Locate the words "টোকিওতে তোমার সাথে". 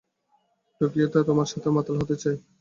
0.81-1.69